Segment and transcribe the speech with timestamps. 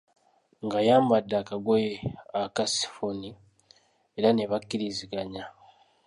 [0.65, 1.91] ng’ayambadde akagoye
[2.41, 3.29] aka sifoni
[4.17, 5.43] era ne bakkiriziganya.